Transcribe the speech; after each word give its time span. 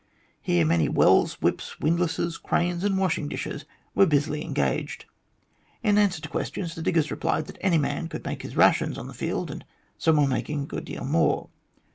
Here 0.41 0.65
many 0.65 0.89
wells, 0.89 1.35
whips, 1.43 1.79
windlasses, 1.79 2.39
cradles, 2.39 2.83
and 2.83 2.97
washing 2.97 3.27
dishes 3.27 3.65
were 3.93 4.07
busily 4.07 4.43
engaged. 4.43 5.05
In 5.83 5.99
answer 5.99 6.19
to 6.23 6.27
questions, 6.27 6.73
the 6.73 6.81
diggers 6.81 7.11
replied 7.11 7.45
that 7.45 7.59
any 7.61 7.77
man 7.77 8.07
could 8.07 8.25
make 8.25 8.41
his 8.41 8.57
rations 8.57 8.97
on 8.97 9.05
the 9.05 9.13
field, 9.13 9.51
and 9.51 9.63
some 9.99 10.17
were 10.17 10.25
making 10.25 10.63
a 10.63 10.65
good 10.65 10.85
deal 10.85 11.05
more. 11.05 11.49